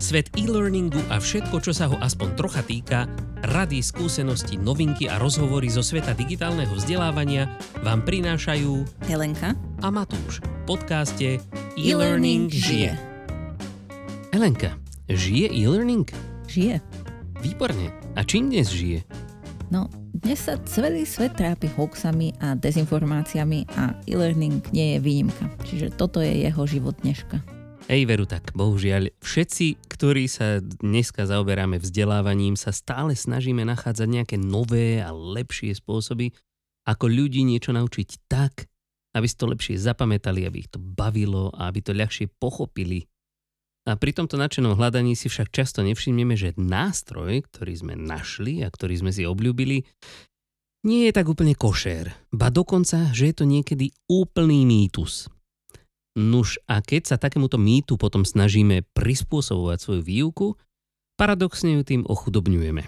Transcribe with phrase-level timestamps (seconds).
[0.00, 3.04] Svet e-learningu a všetko, čo sa ho aspoň trocha týka,
[3.52, 7.52] rady, skúsenosti, novinky a rozhovory zo sveta digitálneho vzdelávania
[7.84, 9.52] vám prinášajú Helenka
[9.84, 11.28] a Matúš v podcaste
[11.76, 12.96] E-Learning žije.
[14.32, 16.08] Helenka, žije e-learning?
[16.48, 16.80] Žije.
[17.44, 17.92] Výborne.
[18.16, 19.04] A čím dnes žije?
[19.68, 25.44] No, dnes sa celý svet trápi hoaxami a dezinformáciami a e-learning nie je výnimka.
[25.68, 27.59] Čiže toto je jeho život dneška.
[27.90, 34.36] Hej, veru tak, bohužiaľ, všetci, ktorí sa dneska zaoberáme vzdelávaním, sa stále snažíme nachádzať nejaké
[34.38, 36.30] nové a lepšie spôsoby,
[36.86, 38.70] ako ľudí niečo naučiť tak,
[39.10, 43.10] aby si to lepšie zapamätali, aby ich to bavilo a aby to ľahšie pochopili.
[43.90, 48.70] A pri tomto nadšenom hľadaní si však často nevšimneme, že nástroj, ktorý sme našli a
[48.70, 49.82] ktorý sme si obľúbili,
[50.86, 55.26] nie je tak úplne košér, ba dokonca, že je to niekedy úplný mýtus.
[56.18, 60.46] Nuž a keď sa takémuto mýtu potom snažíme prispôsobovať svoju výuku,
[61.14, 62.82] paradoxne ju tým ochudobňujeme.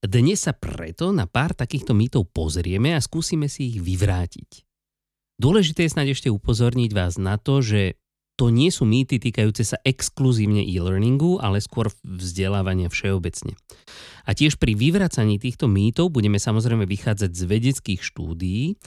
[0.00, 4.64] Dnes sa preto na pár takýchto mýtov pozrieme a skúsime si ich vyvrátiť.
[5.36, 8.00] Dôležité je snáď ešte upozorniť vás na to, že
[8.40, 13.52] to nie sú mýty týkajúce sa exkluzívne e-learningu, ale skôr vzdelávania všeobecne.
[14.24, 18.80] A tiež pri vyvracaní týchto mýtov budeme samozrejme vychádzať z vedeckých štúdií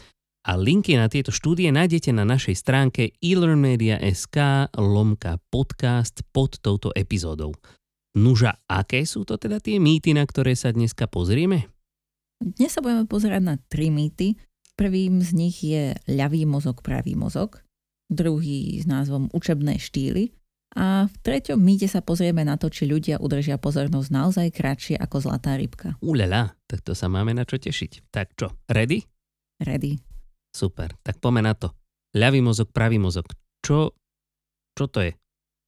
[0.44, 7.56] a linky na tieto štúdie nájdete na našej stránke elearnmedia.sk lomka podcast pod touto epizódou.
[8.14, 11.72] Nuža, aké sú to teda tie mýty, na ktoré sa dneska pozrieme?
[12.44, 14.36] Dnes sa budeme pozerať na tri mýty.
[14.76, 17.64] Prvým z nich je ľavý mozog, pravý mozog,
[18.12, 20.36] druhý s názvom učebné štýly
[20.74, 25.30] a v treťom mýte sa pozrieme na to, či ľudia udržia pozornosť naozaj kratšie ako
[25.30, 25.96] zlatá rybka.
[26.02, 28.10] Ulala, tak to sa máme na čo tešiť.
[28.10, 29.06] Tak čo, ready?
[29.62, 30.13] Ready.
[30.54, 31.74] Super, tak poďme na to.
[32.14, 33.26] Ľavý mozog, pravý mozog.
[33.66, 33.98] Čo,
[34.78, 35.18] čo to je?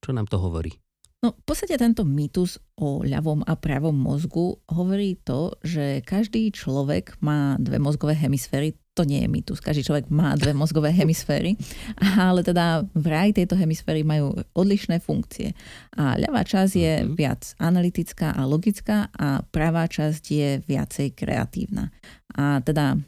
[0.05, 0.77] Čo nám to hovorí?
[1.25, 7.17] No, v podstate tento mýtus o ľavom a pravom mozgu hovorí to, že každý človek
[7.17, 8.77] má dve mozgové hemisféry.
[8.93, 11.57] To nie je mýtus, každý človek má dve mozgové hemisféry,
[11.97, 15.57] ale teda vraj tieto hemisféry majú odlišné funkcie.
[15.97, 17.17] A ľavá časť je mm-hmm.
[17.17, 21.89] viac analytická a logická a pravá časť je viacej kreatívna.
[22.37, 23.01] A teda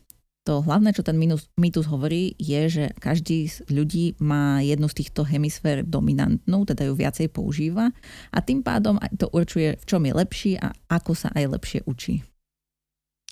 [0.47, 5.03] to hlavné, čo ten minus, mýtus hovorí, je, že každý z ľudí má jednu z
[5.03, 7.91] týchto hemisfér dominantnú, teda ju viacej používa
[8.31, 12.23] a tým pádom to určuje, v čom je lepší a ako sa aj lepšie učí.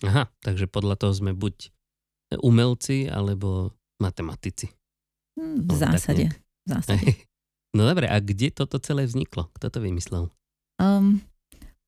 [0.03, 1.71] Aha, takže podľa toho sme buď
[2.43, 3.71] umelci alebo
[4.03, 4.67] matematici.
[5.39, 6.35] Hm, v no, zásade.
[6.67, 7.11] V zásade.
[7.75, 9.51] No dobre, a kde toto celé vzniklo?
[9.51, 10.31] Kto to vymyslel?
[10.79, 11.19] Um,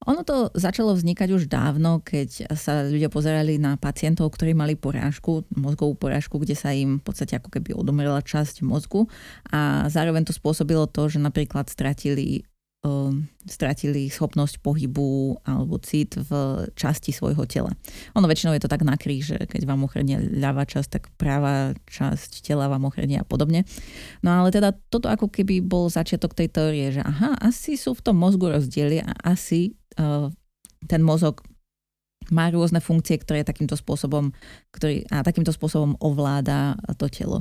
[0.06, 5.41] ono to začalo vznikať už dávno, keď sa ľudia pozerali na pacientov, ktorí mali porážku,
[5.58, 9.09] mozgovú porážku, kde sa im v podstate ako keby odomrela časť mozgu
[9.50, 12.46] a zároveň to spôsobilo to, že napríklad stratili
[12.85, 16.29] um, stratili schopnosť pohybu alebo cit v
[16.75, 17.72] časti svojho tela.
[18.14, 21.74] Ono väčšinou je to tak na kríž, že keď vám ochrnie ľavá časť, tak práva
[21.88, 23.66] časť tela vám ochrnie a podobne.
[24.22, 28.03] No ale teda toto ako keby bol začiatok tej teórie, že aha, asi sú v
[28.03, 29.74] tom mozgu rozdiely a asi
[30.88, 31.41] ten mozog
[32.28, 34.35] má rôzne funkcie, ktoré takýmto spôsobom,
[34.75, 37.40] ktorý, a takýmto spôsobom ovláda to telo.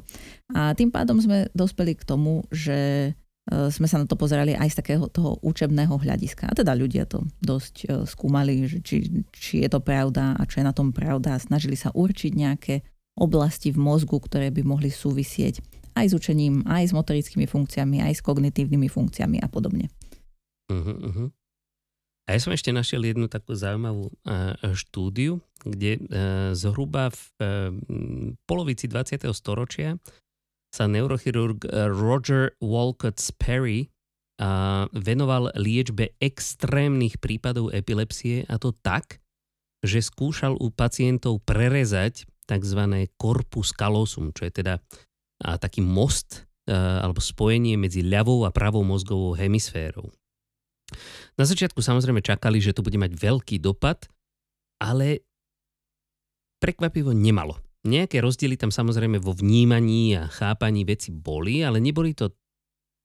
[0.55, 3.11] A tým pádom sme dospeli k tomu, že
[3.47, 6.51] Eh, sme sa na to pozerali aj z takého toho učebného hľadiska.
[6.51, 10.67] A teda ľudia to dosť eh, skúmali, či, či je to pravda a čo je
[10.67, 11.39] na tom pravda.
[11.39, 12.83] Snažili sa určiť nejaké
[13.15, 15.63] oblasti v mozgu, ktoré by mohli súvisieť
[15.95, 19.89] aj s učením, aj s motorickými funkciami, aj s kognitívnymi funkciami a podobne.
[20.69, 21.29] Uh-huh, uh-huh.
[22.27, 26.03] A ja som ešte našiel jednu takú zaujímavú uh, štúdiu, kde uh,
[26.59, 27.47] zhruba v uh,
[28.51, 29.23] polovici 20.
[29.31, 30.03] storočia
[30.75, 31.65] sa neurochirurg
[31.95, 33.89] Roger Walcott Sperry
[34.93, 39.25] venoval liečbe extrémnych prípadov epilepsie a to tak,
[39.81, 42.81] že skúšal u pacientov prerezať tzv.
[43.17, 44.85] corpus callosum, čo je teda
[45.41, 50.13] taký most alebo spojenie medzi ľavou a pravou mozgovou hemisférou.
[51.37, 54.07] Na začiatku samozrejme čakali, že to bude mať veľký dopad,
[54.79, 55.27] ale
[56.63, 57.59] prekvapivo nemalo.
[57.87, 62.35] Nejaké rozdiely tam samozrejme vo vnímaní a chápaní veci boli, ale neboli to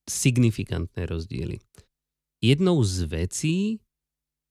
[0.10, 1.62] signifikantné rozdiely.
[2.42, 3.58] Jednou z vecí,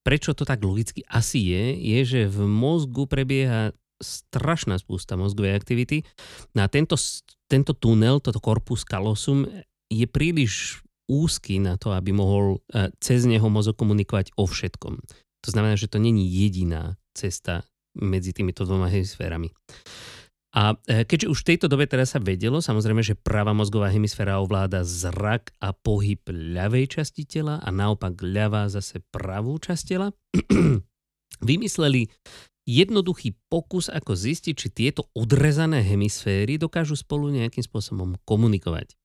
[0.06, 6.09] prečo to tak logicky asi je, je, že v mozgu prebieha strašná spústa mozgovej aktivity
[6.56, 6.97] no a tento,
[7.50, 9.44] tento tunel, toto corpus callosum
[9.93, 14.94] je príliš úzky na to, aby mohol eh, cez neho mozog komunikovať o všetkom.
[15.42, 17.66] To znamená, že to není jediná cesta
[17.98, 19.50] medzi týmito dvoma hemisférami.
[20.50, 24.42] A e, keďže už v tejto dobe teraz sa vedelo, samozrejme, že pravá mozgová hemisféra
[24.42, 30.10] ovláda zrak a pohyb ľavej časti tela a naopak ľavá zase pravú časť tela,
[31.50, 32.10] vymysleli
[32.66, 38.98] jednoduchý pokus, ako zistiť, či tieto odrezané hemisféry dokážu spolu nejakým spôsobom komunikovať.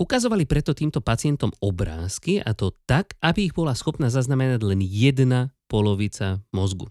[0.00, 5.52] Ukazovali preto týmto pacientom obrázky a to tak, aby ich bola schopná zaznamenať len jedna
[5.68, 6.88] polovica mozgu.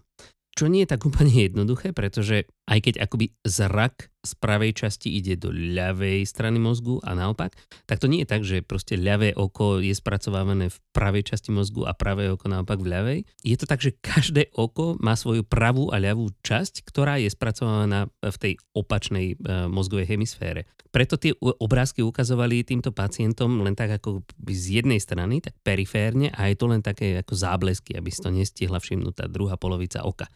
[0.54, 5.34] Čo nie je tak úplne jednoduché, pretože aj keď akoby zrak z pravej časti ide
[5.40, 7.56] do ľavej strany mozgu a naopak,
[7.88, 11.88] tak to nie je tak, že proste ľavé oko je spracovávané v pravej časti mozgu
[11.88, 13.18] a pravé oko naopak v ľavej.
[13.42, 18.12] Je to tak, že každé oko má svoju pravú a ľavú časť, ktorá je spracovaná
[18.20, 20.68] v tej opačnej e, mozgovej hemisfére.
[20.90, 26.50] Preto tie obrázky ukazovali týmto pacientom len tak ako z jednej strany, tak periférne a
[26.50, 30.26] je to len také ako záblesky, aby si to nestihla všimnúť tá druhá polovica oka.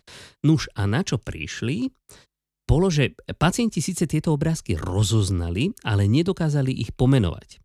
[0.47, 1.91] Nuž a na čo prišli?
[2.65, 7.61] Bolo, že pacienti síce tieto obrázky rozoznali, ale nedokázali ich pomenovať.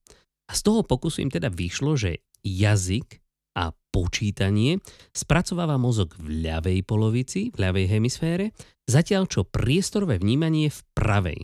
[0.50, 3.22] A z toho pokusu im teda vyšlo, že jazyk
[3.56, 4.80] a počítanie
[5.12, 8.52] spracováva mozog v ľavej polovici, v ľavej hemisfére,
[8.86, 11.40] zatiaľ čo priestorové vnímanie v pravej.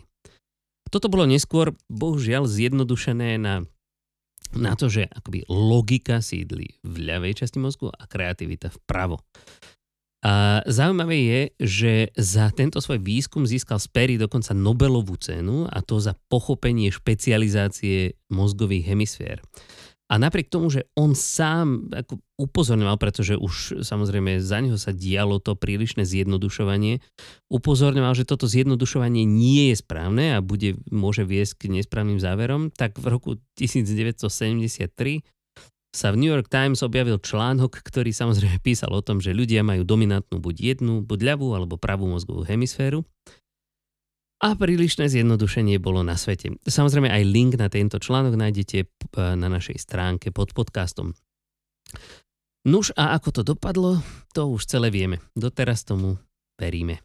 [0.86, 3.66] Toto bolo neskôr bohužiaľ zjednodušené na,
[4.54, 9.18] na to, že akoby logika sídli v ľavej časti mozgu a kreativita vpravo.
[10.26, 16.02] A zaujímavé je, že za tento svoj výskum získal Sperry dokonca Nobelovú cenu a to
[16.02, 19.38] za pochopenie špecializácie mozgových hemisfér.
[20.06, 25.42] A napriek tomu, že on sám ako upozorňoval, pretože už samozrejme za neho sa dialo
[25.42, 27.02] to prílišné zjednodušovanie,
[27.50, 32.98] upozorňoval, že toto zjednodušovanie nie je správne a bude, môže viesť k nesprávnym záverom, tak
[32.98, 35.22] v roku 1973
[35.94, 39.84] sa v New York Times objavil článok, ktorý samozrejme písal o tom, že ľudia majú
[39.84, 43.04] dominantnú buď jednu, buď ľavú alebo pravú mozgovú hemisféru.
[44.44, 46.60] A prílišné zjednodušenie bolo na svete.
[46.60, 48.84] Samozrejme aj link na tento článok nájdete
[49.16, 51.16] na našej stránke pod podcastom.
[52.68, 54.04] Nuž a ako to dopadlo,
[54.36, 55.24] to už celé vieme.
[55.32, 56.20] Doteraz tomu
[56.60, 57.00] veríme.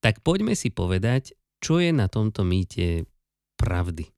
[0.00, 3.04] Tak poďme si povedať, čo je na tomto mýte
[3.60, 4.08] pravdy.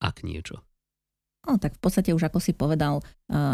[0.00, 0.65] Ak niečo.
[1.46, 2.98] No, tak v podstate už ako si povedal,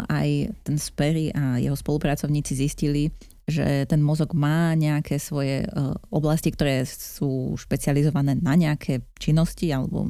[0.09, 3.13] aj ten Sperry a jeho spolupracovníci zistili,
[3.45, 5.69] že ten mozog má nejaké svoje e,
[6.09, 10.07] oblasti, ktoré sú špecializované na nejaké činnosti alebo,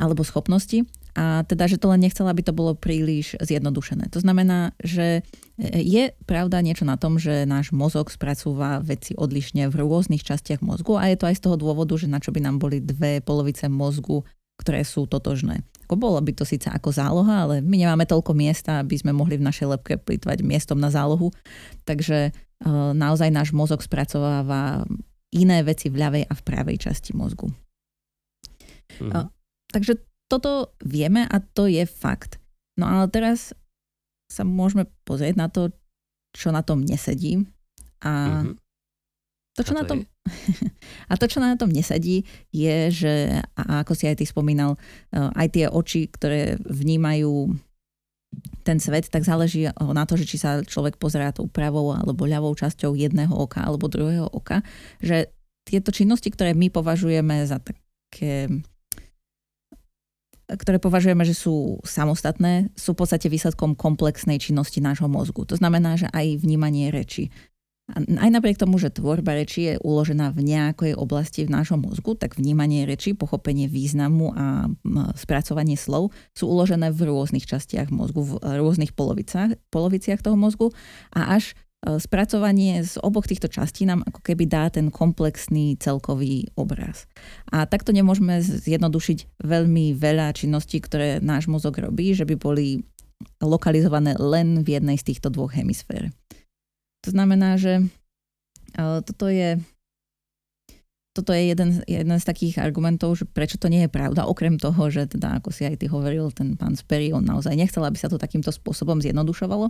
[0.00, 0.88] alebo schopnosti.
[1.12, 4.08] A teda, že to len nechcela, aby to bolo príliš zjednodušené.
[4.16, 5.20] To znamená, že
[5.60, 10.96] je pravda niečo na tom, že náš mozog spracúva veci odlišne v rôznych častiach mozgu
[10.96, 13.68] a je to aj z toho dôvodu, že na čo by nám boli dve polovice
[13.68, 14.24] mozgu
[14.62, 15.66] ktoré sú totožné.
[15.90, 19.36] Ako bolo by to síce ako záloha, ale my nemáme toľko miesta, aby sme mohli
[19.36, 21.34] v našej lepke plýtvať miestom na zálohu.
[21.82, 24.86] Takže uh, naozaj náš mozog spracováva
[25.34, 27.50] iné veci v ľavej a v pravej časti mozgu.
[29.02, 29.28] Mhm.
[29.72, 29.98] Takže
[30.32, 32.40] toto vieme a to je fakt.
[32.80, 33.52] No ale teraz
[34.32, 35.68] sa môžeme pozrieť na to,
[36.32, 37.44] čo na tom nesedí.
[38.00, 38.61] A mm-hmm.
[39.52, 39.98] To, čo a to na tom...
[40.00, 40.06] Je?
[41.12, 43.14] A to, čo na tom nesadí, je, že,
[43.52, 44.80] a ako si aj ty spomínal,
[45.12, 47.52] eh, aj tie oči, ktoré vnímajú
[48.64, 52.56] ten svet, tak záleží na to, že či sa človek pozerá tou pravou alebo ľavou
[52.56, 54.64] časťou jedného oka alebo druhého oka,
[55.04, 55.28] že
[55.68, 58.48] tieto činnosti, ktoré my považujeme za také
[60.52, 65.48] ktoré považujeme, že sú samostatné, sú v podstate výsledkom komplexnej činnosti nášho mozgu.
[65.48, 67.32] To znamená, že aj vnímanie reči,
[67.96, 72.40] aj napriek tomu, že tvorba reči je uložená v nejakej oblasti v nášom mozgu, tak
[72.40, 74.46] vnímanie reči, pochopenie významu a
[75.16, 80.72] spracovanie slov sú uložené v rôznych častiach mozgu, v rôznych poloviciach, poloviciach toho mozgu
[81.12, 81.52] a až
[81.84, 87.04] e, spracovanie z oboch týchto častí nám ako keby dá ten komplexný celkový obraz.
[87.52, 92.80] A takto nemôžeme zjednodušiť veľmi veľa činností, ktoré náš mozog robí, že by boli
[93.42, 96.10] lokalizované len v jednej z týchto dvoch hemisfér.
[97.02, 97.86] To znamená, že
[98.78, 99.60] toto je
[101.12, 104.88] toto je jeden, jeden z takých argumentov, že prečo to nie je pravda, okrem toho,
[104.88, 108.08] že teda, ako si aj ty hovoril, ten pán Sperry, on naozaj nechcel, aby sa
[108.08, 109.68] to takýmto spôsobom zjednodušovalo.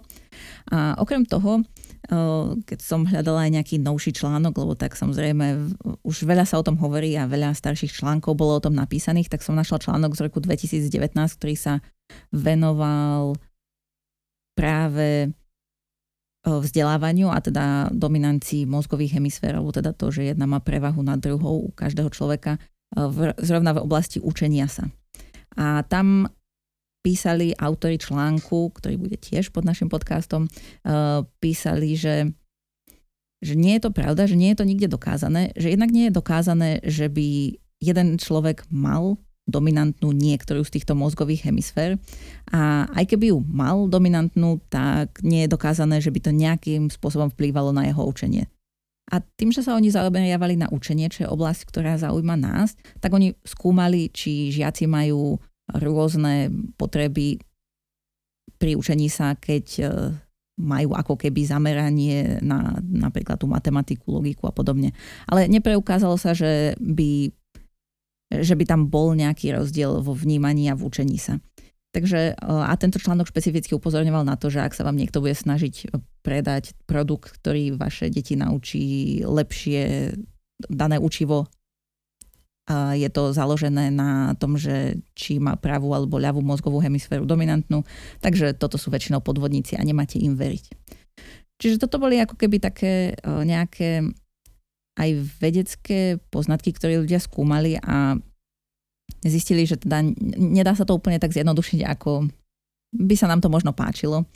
[0.70, 1.66] A okrem toho,
[2.62, 5.74] keď som hľadala aj nejaký novší článok, lebo tak samozrejme
[6.06, 9.42] už veľa sa o tom hovorí a veľa starších článkov bolo o tom napísaných, tak
[9.42, 10.94] som našla článok z roku 2019,
[11.42, 11.82] ktorý sa
[12.30, 13.34] venoval
[14.54, 15.34] práve
[16.42, 21.66] vzdelávaniu a teda dominancii mozgových hemisfér, alebo teda to, že jedna má prevahu nad druhou
[21.66, 22.58] u každého človeka
[22.92, 24.90] v, zrovna v oblasti učenia sa.
[25.54, 26.26] A tam
[27.02, 30.50] písali autory článku, ktorý bude tiež pod našim podcastom,
[31.38, 32.30] písali, že
[33.42, 36.14] že nie je to pravda, že nie je to nikde dokázané, že jednak nie je
[36.14, 41.98] dokázané, že by jeden človek mal dominantnú niektorú z týchto mozgových hemisfér
[42.54, 47.26] a aj keby ju mal dominantnú, tak nie je dokázané, že by to nejakým spôsobom
[47.34, 48.46] vplývalo na jeho učenie.
[49.10, 53.12] A tým, že sa oni zaoberiavali na učenie, čo je oblasť, ktorá zaujíma nás, tak
[53.12, 55.36] oni skúmali, či žiaci majú
[55.68, 57.42] rôzne potreby
[58.56, 59.84] pri učení sa, keď e,
[60.62, 64.94] majú ako keby zameranie na napríklad tú matematiku, logiku a podobne.
[65.26, 67.34] Ale nepreukázalo sa, že by,
[68.40, 71.36] že by tam bol nejaký rozdiel vo vnímaní a v učení sa.
[71.92, 75.92] Takže a tento článok špecificky upozorňoval na to, že ak sa vám niekto bude snažiť
[76.24, 80.16] predať produkt, ktorý vaše deti naučí lepšie
[80.72, 81.52] dané učivo
[82.64, 87.84] a je to založené na tom, že či má pravú alebo ľavú mozgovú hemisféru dominantnú,
[88.24, 90.64] takže toto sú väčšinou podvodníci a nemáte im veriť.
[91.60, 94.06] Čiže toto boli ako keby také nejaké
[94.98, 98.16] aj vedecké poznatky, ktoré ľudia skúmali a
[99.24, 100.02] zistili, že teda
[100.36, 102.28] nedá sa to úplne tak zjednodušiť, ako
[102.92, 104.28] by sa nám to možno páčilo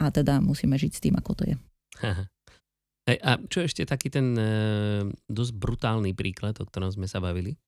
[0.00, 1.56] a teda musíme žiť s tým, ako to je.
[3.02, 4.46] Hej, a čo ešte taký ten e,
[5.26, 7.58] dosť brutálny príklad, o ktorom sme sa bavili?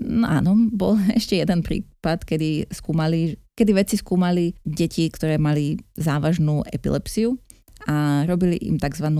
[0.00, 6.64] No áno, bol ešte jeden prípad, kedy skúmali, kedy vedci skúmali deti, ktoré mali závažnú
[6.72, 7.36] epilepsiu
[7.84, 9.12] a robili im tzv.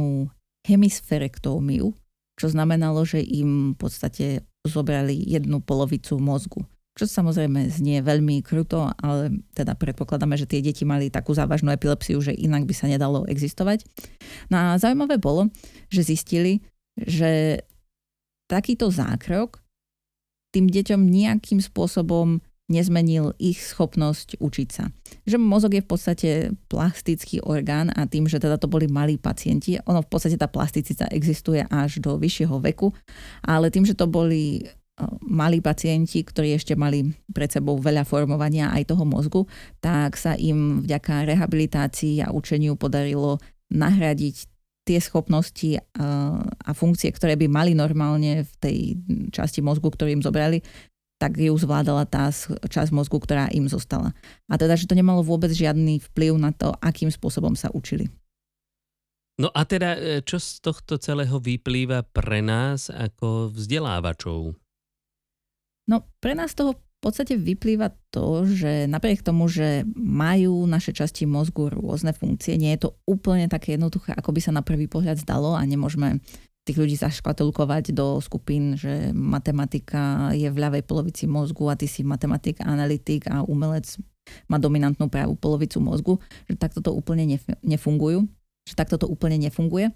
[0.65, 1.93] hemisferektómiu,
[2.37, 4.27] čo znamenalo, že im v podstate
[4.65, 6.63] zobrali jednu polovicu mozgu.
[6.93, 12.21] Čo samozrejme znie veľmi kruto, ale teda predpokladáme, že tie deti mali takú závažnú epilepsiu,
[12.21, 13.89] že inak by sa nedalo existovať.
[14.53, 15.49] No a zaujímavé bolo,
[15.89, 16.61] že zistili,
[17.01, 17.65] že
[18.45, 19.65] takýto zákrok
[20.53, 24.89] tým deťom nejakým spôsobom nezmenil ich schopnosť učiť sa.
[25.29, 26.31] Že mozog je v podstate
[26.73, 31.13] plastický orgán a tým, že teda to boli malí pacienti, ono v podstate tá plasticita
[31.13, 32.97] existuje až do vyššieho veku,
[33.45, 34.65] ale tým, že to boli
[35.25, 39.43] malí pacienti, ktorí ešte mali pred sebou veľa formovania aj toho mozgu,
[39.81, 43.41] tak sa im vďaka rehabilitácii a učeniu podarilo
[43.73, 44.37] nahradiť
[44.83, 48.79] tie schopnosti a funkcie, ktoré by mali normálne v tej
[49.31, 50.59] časti mozgu, ktorú im zobrali,
[51.23, 52.35] tak ju zvládala tá
[52.67, 54.11] časť mozgu, ktorá im zostala.
[54.51, 58.11] A teda, že to nemalo vôbec žiadny vplyv na to, akým spôsobom sa učili.
[59.39, 64.59] No a teda, e, čo z tohto celého vyplýva pre nás ako vzdelávačov?
[65.87, 71.27] No pre nás toho v podstate vyplýva to, že napriek tomu, že majú naše časti
[71.27, 75.19] mozgu rôzne funkcie, nie je to úplne také jednoduché, ako by sa na prvý pohľad
[75.19, 76.23] zdalo a nemôžeme
[76.63, 82.07] tých ľudí zaškatulkovať do skupín, že matematika je v ľavej polovici mozgu a ty si
[82.07, 83.99] matematik, analytik a umelec
[84.47, 86.15] má dominantnú pravú polovicu mozgu,
[86.47, 87.27] že takto to úplne
[87.67, 88.31] nefungujú,
[88.63, 89.91] že takto to úplne nefunguje.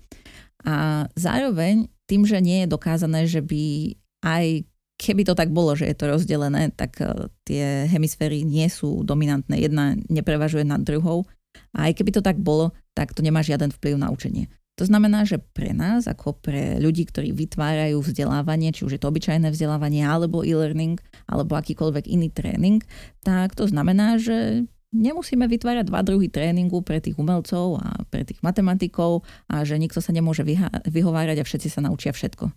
[0.66, 3.94] A zároveň tým, že nie je dokázané, že by
[4.26, 9.04] aj keby to tak bolo, že je to rozdelené, tak e, tie hemisféry nie sú
[9.04, 9.60] dominantné.
[9.60, 11.28] Jedna neprevažuje nad druhou.
[11.76, 14.48] A aj keby to tak bolo, tak to nemá žiaden vplyv na učenie.
[14.76, 19.08] To znamená, že pre nás, ako pre ľudí, ktorí vytvárajú vzdelávanie, či už je to
[19.08, 22.84] obyčajné vzdelávanie, alebo e-learning, alebo akýkoľvek iný tréning,
[23.24, 28.44] tak to znamená, že nemusíme vytvárať dva druhy tréningu pre tých umelcov a pre tých
[28.44, 30.44] matematikov a že nikto sa nemôže
[30.84, 32.52] vyhovárať a všetci sa naučia všetko.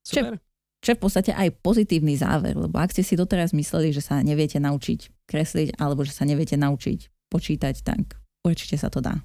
[0.00, 0.40] Super.
[0.80, 4.20] Čo je v podstate aj pozitívny záver, lebo ak ste si doteraz mysleli, že sa
[4.24, 9.18] neviete naučiť kresliť alebo že sa neviete naučiť počítať, tak určite sa to dá.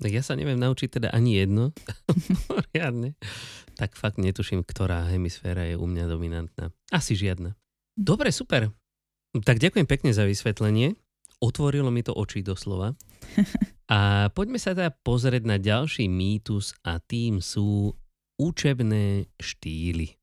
[0.00, 1.76] Tak ja sa neviem naučiť teda ani jedno.
[2.48, 3.18] Poriadne.
[3.76, 6.72] Tak fakt netuším, ktorá hemisféra je u mňa dominantná.
[6.88, 7.56] Asi žiadna.
[7.92, 8.72] Dobre, super.
[9.32, 10.96] Tak ďakujem pekne za vysvetlenie.
[11.42, 12.94] Otvorilo mi to oči doslova.
[13.92, 17.92] A poďme sa teda pozrieť na ďalší mýtus a tým sú
[18.40, 20.16] učebné štýly.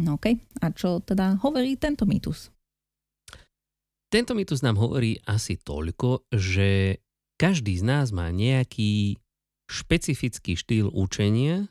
[0.00, 0.64] No okej, okay.
[0.64, 2.48] a čo teda hovorí tento mýtus?
[4.08, 7.02] Tento mýtus nám hovorí asi toľko, že
[7.44, 9.20] každý z nás má nejaký
[9.68, 11.68] špecifický štýl učenia,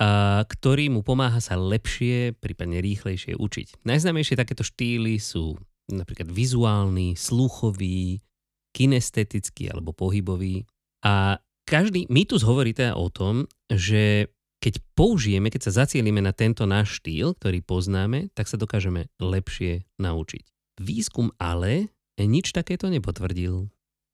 [0.00, 3.84] a ktorý mu pomáha sa lepšie, prípadne rýchlejšie učiť.
[3.84, 5.60] Najznámejšie takéto štýly sú
[5.92, 8.24] napríklad vizuálny, sluchový,
[8.72, 10.64] kinestetický alebo pohybový.
[11.04, 11.36] A
[11.68, 14.32] každý mýtus hovorí teda o tom, že
[14.64, 19.84] keď použijeme, keď sa zacielíme na tento náš štýl, ktorý poznáme, tak sa dokážeme lepšie
[20.00, 20.44] naučiť.
[20.80, 23.68] Výskum ale nič takéto nepotvrdil.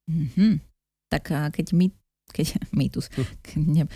[0.09, 0.53] Mm-hmm.
[1.13, 1.25] Tak
[1.55, 1.87] keď my
[2.29, 3.09] keď, mýtus,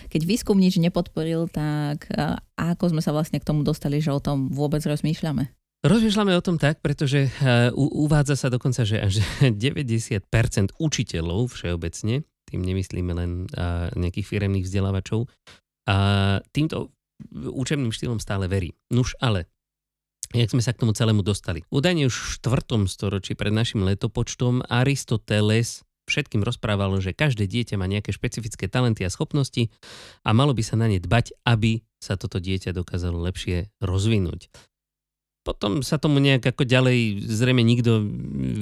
[0.09, 2.09] keď výskum nič nepodporil, tak
[2.57, 5.53] ako sme sa vlastne k tomu dostali, že o tom vôbec rozmýšľame?
[5.85, 10.25] Rozmýšľame o tom tak, pretože uh, uvádza sa dokonca, že až 90%
[10.81, 13.49] učiteľov všeobecne tým nemyslíme len
[13.97, 15.25] nejakých firemných vzdelávačov,
[15.89, 15.97] a
[16.55, 16.95] týmto
[17.33, 18.75] učebným štýlom stále verí.
[18.91, 19.51] Nuž ale,
[20.31, 21.67] jak sme sa k tomu celému dostali?
[21.71, 22.87] Údajne už v 4.
[22.87, 29.11] storočí pred našim letopočtom Aristoteles všetkým rozprával, že každé dieťa má nejaké špecifické talenty a
[29.11, 29.73] schopnosti
[30.21, 34.53] a malo by sa na ne dbať, aby sa toto dieťa dokázalo lepšie rozvinúť.
[35.43, 37.99] Potom sa tomu nejak ako ďalej zrejme nikto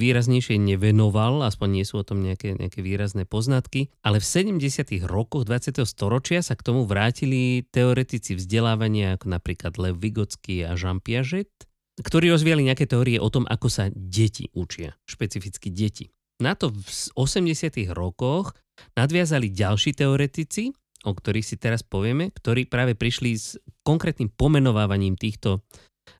[0.01, 4.25] výraznejšie nevenoval, aspoň nie sú o tom nejaké, nejaké výrazné poznatky, ale v
[4.57, 5.05] 70.
[5.05, 5.77] rokoch 20.
[5.85, 11.53] storočia sa k tomu vrátili teoretici vzdelávania ako napríklad Lev Vygotsky a Jean Piaget,
[12.01, 16.09] ktorí rozvíjali nejaké teórie o tom, ako sa deti učia, špecificky deti.
[16.41, 17.93] Na to v 80.
[17.93, 18.57] rokoch
[18.97, 20.73] nadviazali ďalší teoretici,
[21.05, 25.61] o ktorých si teraz povieme, ktorí práve prišli s konkrétnym pomenovávaním týchto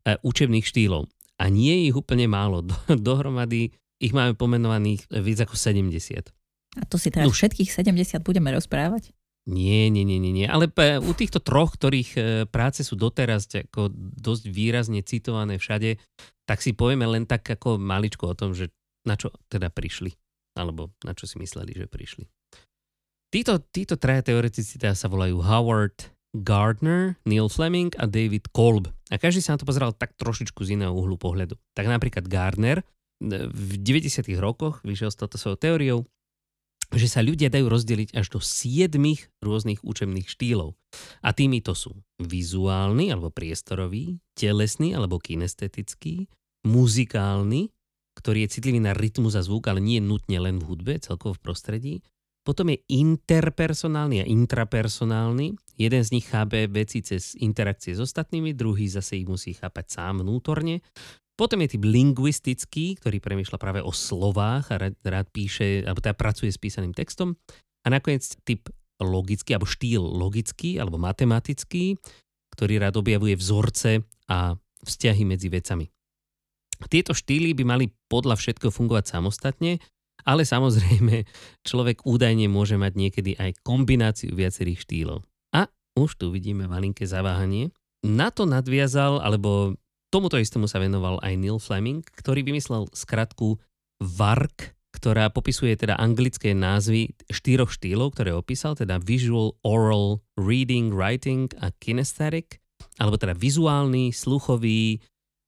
[0.01, 1.06] E, učebných štýlov.
[1.42, 2.66] A nie je ich úplne málo.
[2.66, 2.74] Do,
[3.10, 6.34] dohromady ich máme pomenovaných viac ako 70.
[6.82, 7.38] A to si teraz Už.
[7.38, 9.13] všetkých 70 budeme rozprávať?
[9.50, 10.46] Nie, nie, nie, nie, nie.
[10.46, 10.70] Ale
[11.01, 15.98] u týchto troch, ktorých e, práce sú doteraz ako dosť výrazne citované všade,
[16.46, 18.70] tak si povieme len tak ako maličko o tom, že
[19.08, 20.13] na čo teda prišli.
[20.58, 22.27] Alebo na čo si mysleli, že prišli.
[23.31, 28.91] Títo, títo traja teoretici teda sa volajú Howard, Gardner, Neil Fleming a David Kolb.
[29.12, 31.55] A každý sa na to pozeral tak trošičku z iného uhlu pohľadu.
[31.72, 32.86] Tak napríklad Gardner e,
[33.48, 34.27] v 90.
[34.39, 36.00] rokoch vyšiel s touto svojou teóriou,
[36.91, 39.00] že sa ľudia dajú rozdeliť až do 7
[39.39, 40.75] rôznych učebných štýlov.
[41.24, 46.27] A tými to sú vizuálny alebo priestorový, telesný alebo kinestetický,
[46.67, 47.72] muzikálny,
[48.18, 51.44] ktorý je citlivý na rytmus a zvuk, ale nie nutne len v hudbe, celkovo v
[51.44, 51.94] prostredí,
[52.41, 55.53] potom je interpersonálny a intrapersonálny.
[55.77, 60.25] Jeden z nich chápe veci cez interakcie s ostatnými, druhý zase ich musí chápať sám
[60.25, 60.82] vnútorne.
[61.38, 66.18] Potom je typ lingvistický, ktorý premýšľa práve o slovách a rád, rád píše, alebo teda
[66.18, 67.38] pracuje s písaným textom.
[67.86, 68.70] A nakoniec typ
[69.01, 71.98] logický, alebo štýl logický, alebo matematický,
[72.53, 75.86] ktorý rád objavuje vzorce a vzťahy medzi vecami.
[76.88, 79.78] Tieto štýly by mali podľa všetkého fungovať samostatne,
[80.26, 81.26] ale samozrejme,
[81.66, 85.26] človek údajne môže mať niekedy aj kombináciu viacerých štýlov.
[85.54, 85.67] A
[85.98, 87.74] už tu vidíme malinké zaváhanie.
[88.06, 89.78] Na to nadviazal, alebo
[90.13, 93.62] tomuto istému sa venoval aj Neil Fleming, ktorý vymyslel skratku
[94.02, 101.50] VARC, ktorá popisuje teda anglické názvy štyroch štýlov, ktoré opísal, teda Visual, Oral, Reading, Writing
[101.62, 102.62] a Kinesthetic,
[102.98, 105.02] alebo teda vizuálny, sluchový,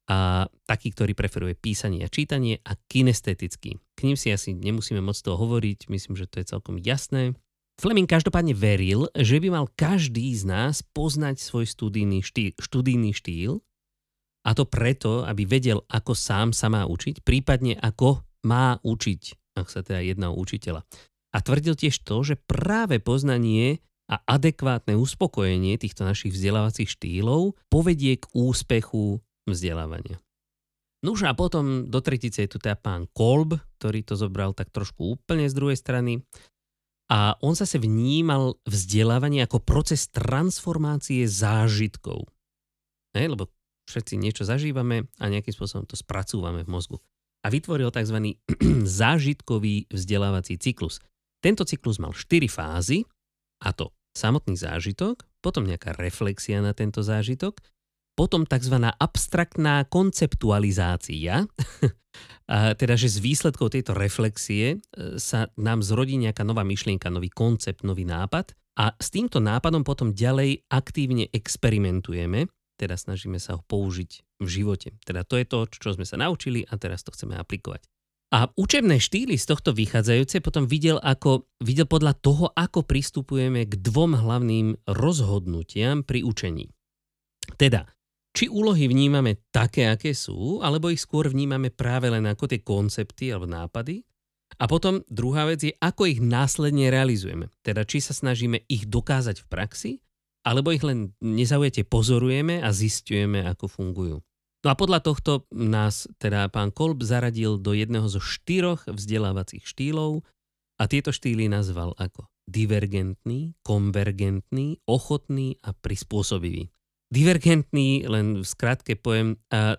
[0.10, 3.80] a taký, ktorý preferuje písanie a čítanie a kinestetický.
[3.96, 7.38] K ním si asi nemusíme moc toho hovoriť, myslím, že to je celkom jasné.
[7.80, 13.64] Fleming každopádne veril, že by mal každý z nás poznať svoj studijný štýl, študijný štýl
[14.44, 19.68] a to preto, aby vedel, ako sám sa má učiť, prípadne ako má učiť, ak
[19.72, 20.84] sa teda jedná o učiteľa.
[21.34, 28.20] A tvrdil tiež to, že práve poznanie a adekvátne uspokojenie týchto našich vzdelávacích štýlov povedie
[28.20, 30.20] k úspechu vzdelávania.
[31.04, 35.20] Nuž a potom do tretice je tu teda pán Kolb, ktorý to zobral tak trošku
[35.20, 36.24] úplne z druhej strany.
[37.12, 42.24] A on zase vnímal vzdelávanie ako proces transformácie zážitkov.
[43.12, 43.52] Hej, lebo
[43.92, 46.98] všetci niečo zažívame a nejakým spôsobom to spracúvame v mozgu.
[47.44, 48.40] A vytvoril tzv.
[49.04, 51.04] zážitkový vzdelávací cyklus.
[51.44, 53.04] Tento cyklus mal 4 fázy,
[53.60, 57.60] a to samotný zážitok, potom nejaká reflexia na tento zážitok,
[58.14, 58.78] potom tzv.
[58.94, 61.50] abstraktná konceptualizácia,
[62.82, 67.82] teda že z výsledkov tejto reflexie e, sa nám zrodí nejaká nová myšlienka, nový koncept,
[67.82, 74.42] nový nápad a s týmto nápadom potom ďalej aktívne experimentujeme, teda snažíme sa ho použiť
[74.42, 74.98] v živote.
[75.06, 77.86] Teda to je to, čo sme sa naučili a teraz to chceme aplikovať.
[78.34, 83.78] A učebné štýly z tohto vychádzajúce potom videl, ako, videl podľa toho, ako pristupujeme k
[83.78, 86.74] dvom hlavným rozhodnutiam pri učení.
[87.62, 87.86] Teda
[88.34, 93.30] či úlohy vnímame také, aké sú, alebo ich skôr vnímame práve len ako tie koncepty
[93.30, 94.02] alebo nápady.
[94.58, 97.50] A potom druhá vec je, ako ich následne realizujeme.
[97.66, 99.92] Teda či sa snažíme ich dokázať v praxi,
[100.46, 104.18] alebo ich len nezaujete pozorujeme a zistujeme, ako fungujú.
[104.64, 110.24] No a podľa tohto nás teda pán Kolb zaradil do jedného zo štyroch vzdelávacích štýlov
[110.80, 116.72] a tieto štýly nazval ako divergentný, konvergentný, ochotný a prispôsobivý
[117.14, 119.78] divergentný, len v skratke poviem, a,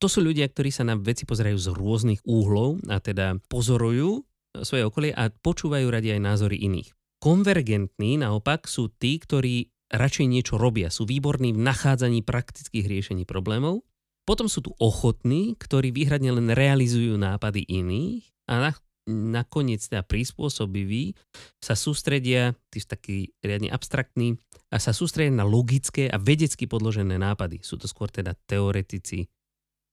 [0.00, 4.24] to sú ľudia, ktorí sa na veci pozerajú z rôznych úhlov a teda pozorujú
[4.64, 6.96] svoje okolie a počúvajú radi aj názory iných.
[7.20, 13.84] Konvergentní naopak sú tí, ktorí radšej niečo robia, sú výborní v nachádzaní praktických riešení problémov.
[14.24, 18.72] Potom sú tu ochotní, ktorí výhradne len realizujú nápady iných a
[19.08, 21.12] nakoniec teda prispôsobiví,
[21.60, 24.40] sa sústredia, tí sú takí riadne abstraktní,
[24.72, 27.62] a sa sústredia na logické a vedecky podložené nápady.
[27.62, 29.30] Sú to skôr teda teoretici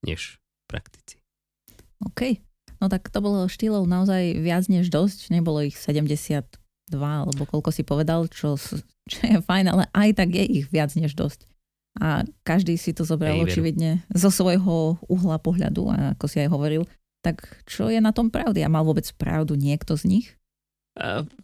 [0.01, 1.21] než praktici.
[2.01, 2.41] OK.
[2.81, 5.29] No tak to bolo štýlov naozaj viac než dosť.
[5.29, 6.49] Nebolo ich 72,
[6.97, 8.57] alebo koľko si povedal, čo,
[9.05, 11.45] čo je fajn, ale aj tak je ich viac než dosť.
[12.01, 16.49] A každý si to zobral Ej, očividne zo svojho uhla pohľadu, a ako si aj
[16.49, 16.87] hovoril.
[17.21, 18.65] Tak čo je na tom pravdy?
[18.65, 20.27] A mal vôbec pravdu niekto z nich?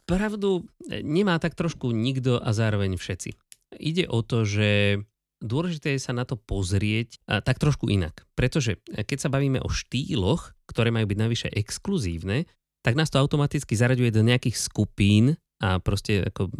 [0.10, 3.32] Pravdu nemá tak trošku nikto a zároveň všetci.
[3.80, 5.02] Ide o to, že
[5.40, 8.26] dôležité je sa na to pozrieť a tak trošku inak.
[8.34, 12.50] Pretože keď sa bavíme o štýloch, ktoré majú byť najvyššie exkluzívne,
[12.84, 16.54] tak nás to automaticky zaraďuje do nejakých skupín a proste ako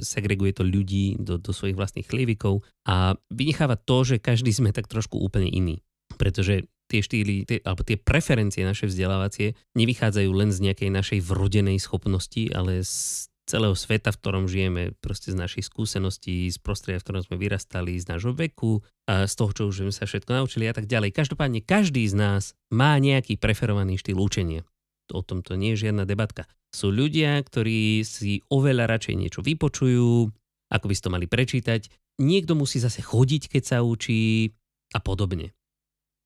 [0.00, 4.88] segreguje to ľudí do, do svojich vlastných chlievikov a vynecháva to, že každý sme tak
[4.88, 5.84] trošku úplne iný.
[6.16, 11.80] Pretože tie štýly, tie, alebo tie preferencie naše vzdelávacie nevychádzajú len z nejakej našej vrodenej
[11.80, 17.06] schopnosti, ale z celého sveta, v ktorom žijeme, proste z našich skúseností, z prostredia, v
[17.08, 20.64] ktorom sme vyrastali, z nášho veku, a z toho, čo už sme sa všetko naučili
[20.64, 21.12] a tak ďalej.
[21.12, 24.64] Každopádne každý z nás má nejaký preferovaný štýl učenia.
[25.12, 26.48] O tom to nie je žiadna debatka.
[26.72, 30.32] Sú ľudia, ktorí si oveľa radšej niečo vypočujú,
[30.72, 31.92] ako by si to mali prečítať.
[32.24, 34.56] Niekto musí zase chodiť, keď sa učí
[34.96, 35.52] a podobne.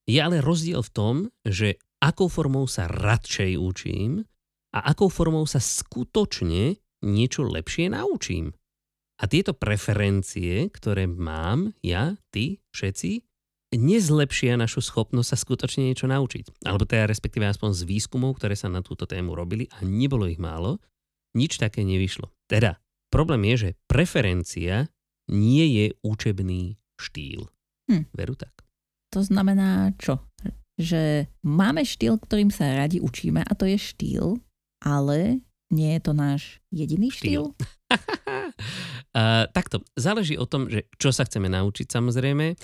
[0.08, 4.24] Je ale rozdiel v tom, že akou formou sa radšej učím
[4.72, 8.56] a akou formou sa skutočne niečo lepšie naučím.
[9.18, 13.20] A tieto preferencie, ktoré mám ja, ty, všetci,
[13.74, 16.64] nezlepšia našu schopnosť sa skutočne niečo naučiť.
[16.64, 20.40] Alebo teda respektíve aspoň z výskumov, ktoré sa na túto tému robili a nebolo ich
[20.40, 20.80] málo,
[21.36, 22.32] nič také nevyšlo.
[22.48, 22.80] Teda,
[23.12, 24.88] problém je, že preferencia
[25.28, 27.44] nie je učebný štýl.
[27.92, 28.08] Hm.
[28.16, 28.67] Veru tak.
[29.16, 30.20] To znamená čo?
[30.78, 34.38] Že máme štýl, ktorým sa radi učíme a to je štýl,
[34.84, 35.42] ale
[35.72, 37.52] nie je to náš jediný štýl?
[37.92, 42.56] uh, takto, záleží o tom, že čo sa chceme naučiť samozrejme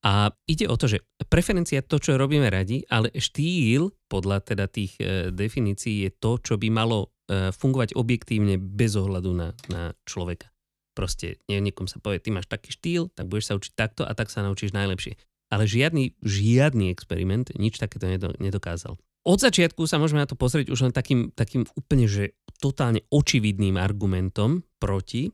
[0.00, 4.96] a ide o to, že preferencia to, čo robíme radi, ale štýl podľa teda tých
[5.00, 10.48] uh, definícií je to, čo by malo uh, fungovať objektívne bez ohľadu na, na človeka.
[10.90, 14.12] Proste nie, niekom sa povie, ty máš taký štýl, tak budeš sa učiť takto a
[14.12, 15.14] tak sa naučíš najlepšie.
[15.50, 18.06] Ale žiadny, žiadny experiment nič takéto
[18.38, 18.94] nedokázal.
[19.20, 23.76] Od začiatku sa môžeme na to pozrieť už len takým, takým úplne, že totálne očividným
[23.76, 25.28] argumentom proti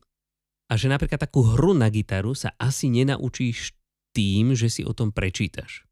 [0.66, 3.76] a že napríklad takú hru na gitaru sa asi nenaučíš
[4.10, 5.86] tým, že si o tom prečítaš.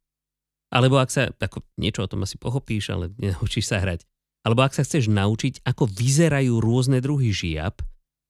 [0.75, 4.03] Alebo ak sa, ako niečo o tom asi pochopíš, ale nenaučíš sa hrať.
[4.43, 7.79] Alebo ak sa chceš naučiť, ako vyzerajú rôzne druhy žiab,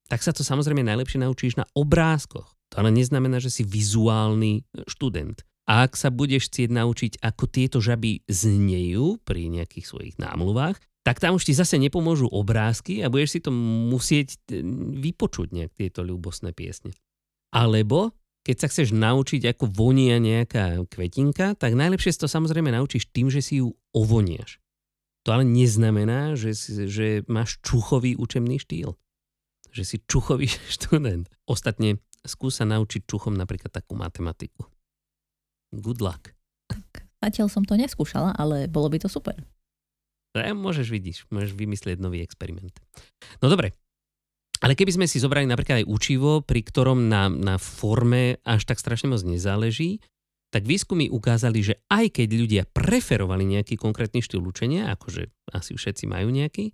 [0.05, 2.53] tak sa to samozrejme najlepšie naučíš na obrázkoch.
[2.69, 5.41] To ale neznamená, že si vizuálny študent.
[5.65, 11.21] A ak sa budeš chcieť naučiť, ako tieto žaby znejú pri nejakých svojich námluvách, tak
[11.21, 14.65] tam už ti zase nepomôžu obrázky a budeš si to musieť e,
[15.05, 16.93] vypočuť nejak tieto ľúbosné piesne.
[17.53, 18.13] Alebo
[18.45, 23.29] keď sa chceš naučiť, ako vonia nejaká kvetinka, tak najlepšie si to samozrejme naučíš tým,
[23.29, 24.61] že si ju ovoniaš.
[25.25, 26.53] To ale neznamená, že,
[26.85, 28.93] že máš čuchový učebný štýl.
[29.73, 31.25] Že si čuchový študent.
[31.49, 34.69] Ostatne skús sa naučiť čuchom napríklad takú matematiku.
[35.75, 36.31] Good luck.
[36.71, 39.35] Tak, zatiaľ som to neskúšala, ale bolo by to super.
[40.35, 42.75] Ja, môžeš vidíš, môžeš vymyslieť nový experiment.
[43.39, 43.71] No dobre,
[44.59, 48.79] ale keby sme si zobrali napríklad aj učivo, pri ktorom na, na forme až tak
[48.79, 50.03] strašne moc nezáleží,
[50.51, 56.07] tak výskumy ukázali, že aj keď ľudia preferovali nejaký konkrétny štýl učenia, akože asi všetci
[56.07, 56.71] majú nejaký,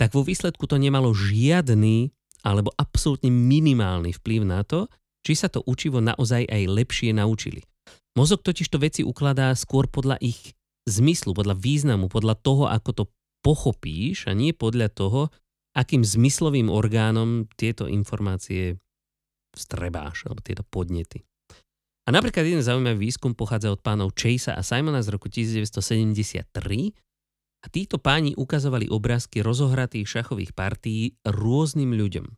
[0.00, 2.08] tak vo výsledku to nemalo žiadny
[2.40, 4.88] alebo absolútne minimálny vplyv na to,
[5.20, 7.60] či sa to učivo naozaj aj lepšie naučili.
[8.20, 10.52] Mozog totiž to veci ukladá skôr podľa ich
[10.84, 13.04] zmyslu, podľa významu, podľa toho, ako to
[13.40, 15.32] pochopíš a nie podľa toho,
[15.72, 18.76] akým zmyslovým orgánom tieto informácie
[19.56, 21.24] strebáš, alebo tieto podnety.
[22.04, 26.44] A napríklad jeden zaujímavý výskum pochádza od pánov Chasea a Simona z roku 1973
[27.64, 32.28] a títo páni ukazovali obrázky rozohratých šachových partií rôznym ľuďom.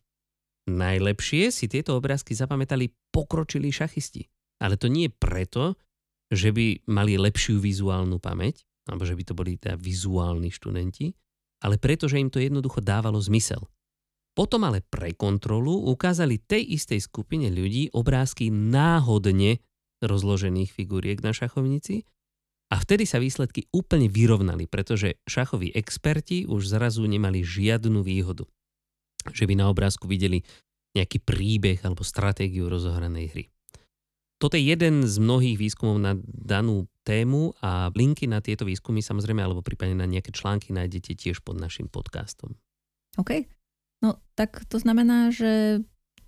[0.71, 4.31] Najlepšie si tieto obrázky zapamätali pokročilí šachisti.
[4.61, 5.79] Ale to nie preto,
[6.33, 11.13] že by mali lepšiu vizuálnu pamäť, alebo že by to boli teda vizuálni študenti,
[11.63, 13.63] ale preto, že im to jednoducho dávalo zmysel.
[14.33, 19.61] Potom ale pre kontrolu ukázali tej istej skupine ľudí obrázky náhodne
[20.01, 22.09] rozložených figuriek na šachovnici
[22.73, 28.49] a vtedy sa výsledky úplne vyrovnali, pretože šachoví experti už zrazu nemali žiadnu výhodu.
[29.29, 30.41] Že by na obrázku videli
[30.97, 33.45] nejaký príbeh alebo stratégiu rozohranej hry.
[34.43, 39.39] Toto je jeden z mnohých výskumov na danú tému a linky na tieto výskumy samozrejme,
[39.39, 42.59] alebo prípadne na nejaké články nájdete tiež pod našim podcastom.
[43.23, 43.47] OK.
[44.03, 45.79] No tak to znamená, že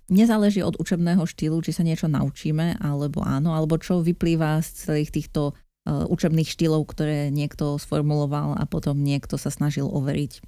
[0.07, 5.11] nezáleží od učebného štýlu, či sa niečo naučíme, alebo áno, alebo čo vyplýva z celých
[5.11, 10.39] týchto uh, učebných štýlov, ktoré niekto sformuloval a potom niekto sa snažil overiť.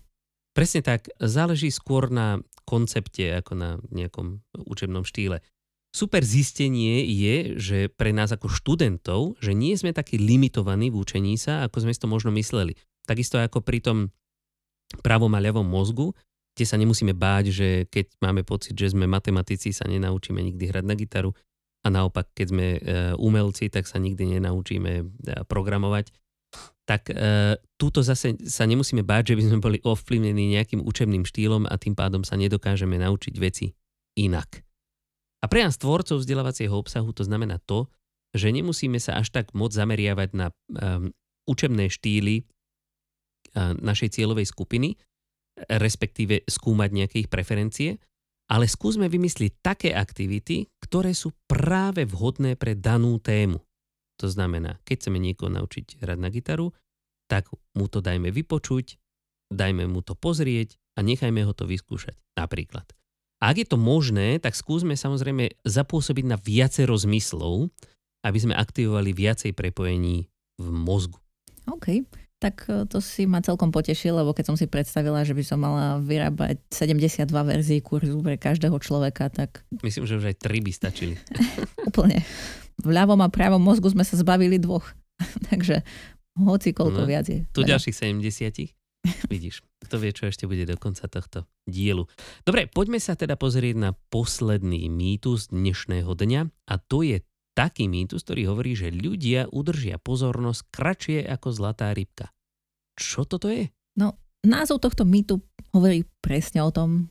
[0.56, 5.43] Presne tak, záleží skôr na koncepte ako na nejakom učebnom štýle.
[5.98, 11.42] Super zistenie je, že pre nás ako študentov, že nie sme takí limitovaní v učení
[11.42, 12.78] sa, ako sme si to možno mysleli.
[13.10, 14.14] Takisto ako pri tom
[15.02, 16.14] pravom a ľavom mozgu,
[16.54, 20.86] kde sa nemusíme báť, že keď máme pocit, že sme matematici, sa nenaučíme nikdy hrať
[20.86, 21.34] na gitaru
[21.82, 22.80] a naopak, keď sme e,
[23.18, 25.06] umelci, tak sa nikdy nenaučíme e,
[25.50, 26.14] programovať.
[26.86, 27.14] Tak e,
[27.74, 31.98] túto zase sa nemusíme báť, že by sme boli ovplyvnení nejakým učebným štýlom a tým
[31.98, 33.74] pádom sa nedokážeme naučiť veci
[34.14, 34.66] inak.
[35.41, 37.86] A pre nás tvorcov vzdelávacieho obsahu to znamená to,
[38.34, 41.13] že nemusíme sa až tak moc zameriavať na um,
[41.47, 44.97] učebné štýly uh, našej cieľovej skupiny,
[45.58, 47.97] respektíve skúmať nejaké ich preferencie,
[48.47, 53.60] ale skúsme vymyslieť také aktivity, ktoré sú práve vhodné pre danú tému.
[54.17, 56.73] To znamená, keď chceme niekoho naučiť hrať na gitaru,
[57.28, 58.97] tak mu to dajme vypočuť,
[59.52, 62.15] dajme mu to pozrieť a nechajme ho to vyskúšať.
[62.39, 62.97] Napríklad.
[63.38, 67.69] A ak je to možné, tak skúsme samozrejme zapôsobiť na viacero zmyslov,
[68.26, 70.26] aby sme aktivovali viacej prepojení
[70.58, 71.21] v mozgu.
[71.69, 72.02] OK.
[72.38, 75.58] Tak e, to si ma celkom potešil, lebo keď som si predstavila, že by som
[75.58, 79.65] mala vyrábať 72 verzií kurzu pre každého človeka, tak...
[79.82, 81.15] Myslím, že už aj tri by stačili.
[81.89, 82.21] Úplne.
[82.78, 84.86] V ľavom a pravom mozgu sme sa zbavili dvoch.
[85.50, 85.82] Takže
[86.38, 87.41] hoci koľko no, viac je.
[87.50, 88.77] Tu ďalších 70.
[89.34, 92.06] Vidíš, kto vie, čo ešte bude do konca tohto dielu.
[92.43, 97.24] Dobre, poďme sa teda pozrieť na posledný mýtus dnešného dňa a to je
[97.58, 102.30] taký mýtus, ktorý hovorí, že ľudia udržia pozornosť kratšie ako zlatá rybka.
[102.93, 103.74] Čo toto je?
[103.98, 105.41] No, názov tohto mýtu
[105.74, 107.10] hovorí presne o tom,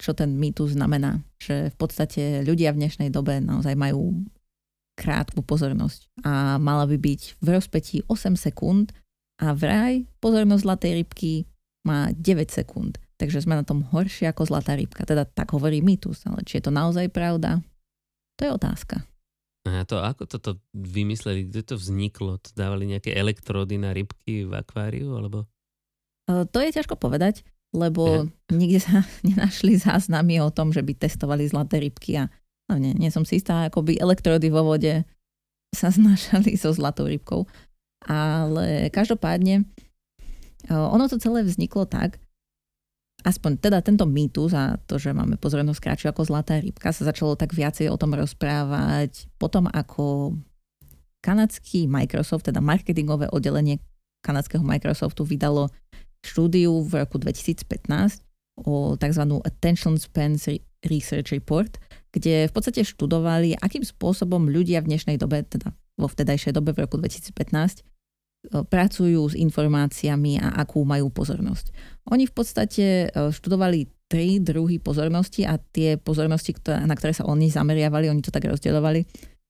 [0.00, 1.20] čo ten mýtus znamená.
[1.36, 4.24] Že v podstate ľudia v dnešnej dobe naozaj majú
[4.94, 8.94] krátku pozornosť a mala by byť v rozpetí 8 sekúnd
[9.42, 11.32] a vraj pozornosť zlatej rybky
[11.84, 12.98] má 9 sekúnd.
[13.18, 15.06] Takže sme na tom horšie ako zlatá rybka.
[15.06, 17.62] Teda tak hovorí mýtus, ale či je to naozaj pravda,
[18.34, 18.96] to je otázka.
[19.64, 21.48] A to ako toto vymysleli?
[21.48, 22.36] Kde to vzniklo?
[22.36, 25.16] To dávali nejaké elektródy na rybky v akváriu?
[25.16, 25.48] Alebo?
[26.28, 28.52] E, to je ťažko povedať, lebo ja.
[28.52, 32.28] nikde sa nenašli záznamy o tom, že by testovali zlaté rybky a
[32.68, 35.08] no nie, nie som si istá, ako by elektródy vo vode
[35.72, 37.48] sa znášali so zlatou rybkou.
[38.04, 39.64] Ale každopádne,
[40.68, 42.20] e, ono to celé vzniklo tak,
[43.24, 47.40] aspoň teda tento mýtus a to, že máme pozornosť kratšiu ako zlatá rybka, sa začalo
[47.40, 50.36] tak viacej o tom rozprávať potom, ako
[51.24, 53.80] kanadský Microsoft, teda marketingové oddelenie
[54.20, 55.72] kanadského Microsoftu vydalo
[56.20, 58.20] štúdiu v roku 2015
[58.60, 59.22] o tzv.
[59.44, 60.36] Attention Span
[60.84, 61.80] Research Report,
[62.12, 66.84] kde v podstate študovali, akým spôsobom ľudia v dnešnej dobe, teda vo vtedajšej dobe v
[66.84, 67.93] roku 2015, E,
[68.52, 71.72] pracujú s informáciami a akú majú pozornosť.
[72.12, 77.48] Oni v podstate e, študovali tri druhy pozornosti a tie pozornosti, na ktoré sa oni
[77.48, 79.08] zameriavali, oni to tak rozdeľovali,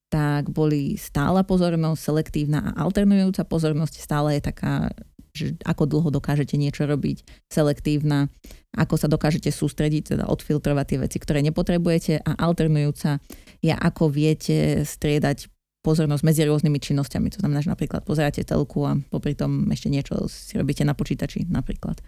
[0.08, 3.98] tak boli stála pozornosť, selektívna a alternujúca pozornosť.
[3.98, 4.94] Stále je taká,
[5.34, 8.30] že ako dlho dokážete niečo robiť, selektívna,
[8.78, 13.18] ako sa dokážete sústrediť, teda odfiltrovať tie veci, ktoré nepotrebujete a alternujúca
[13.58, 15.50] je, ako viete striedať
[15.84, 17.28] pozornosť medzi rôznymi činnosťami.
[17.36, 21.44] To znamená, že napríklad pozeráte telku a popri tom ešte niečo si robíte na počítači
[21.44, 22.00] napríklad.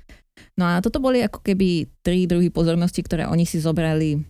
[0.57, 4.25] No a toto boli ako keby tri druhy pozornosti, ktoré oni si zobrali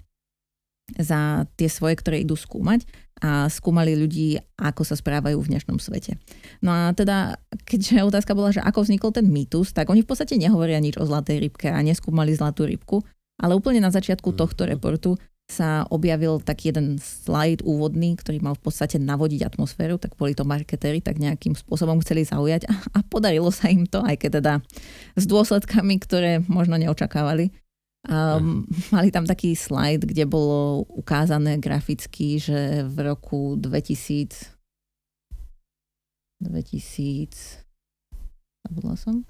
[0.99, 2.87] za tie svoje, ktoré idú skúmať
[3.19, 6.15] a skúmali ľudí, ako sa správajú v dnešnom svete.
[6.63, 10.39] No a teda, keďže otázka bola, že ako vznikol ten mýtus, tak oni v podstate
[10.39, 13.03] nehovoria nič o zlatej rybke a neskúmali zlatú rybku,
[13.41, 14.37] ale úplne na začiatku mm.
[14.37, 15.11] tohto reportu
[15.47, 20.43] sa objavil taký jeden slajd úvodný, ktorý mal v podstate navodiť atmosféru, tak boli to
[20.43, 24.55] marketéri, tak nejakým spôsobom chceli zaujať a, a podarilo sa im to, aj keď teda
[25.15, 27.55] s dôsledkami, ktoré možno neočakávali.
[28.07, 34.57] Um, mali tam taký slajd, kde bolo ukázané graficky, že v roku 2000
[36.37, 37.65] 2000
[38.67, 39.23] zabudla som.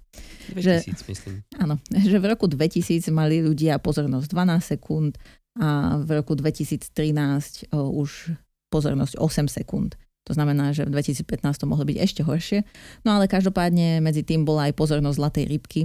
[0.57, 0.75] 2000, že,
[1.13, 1.45] myslím.
[1.61, 5.13] Áno, že v roku 2000 mali ľudia pozornosť 12 sekúnd,
[5.57, 8.37] a v roku 2013 už
[8.69, 9.97] pozornosť 8 sekúnd.
[10.27, 12.67] To znamená, že v 2015 to mohlo byť ešte horšie.
[13.07, 15.81] No ale každopádne medzi tým bola aj pozornosť zlatej rybky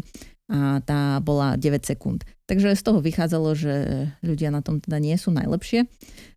[0.52, 2.26] a tá bola 9 sekúnd.
[2.50, 3.74] Takže z toho vychádzalo, že
[4.26, 5.88] ľudia na tom teda nie sú najlepšie.